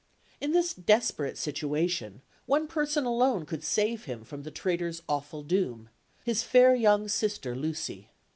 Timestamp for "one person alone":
2.47-3.45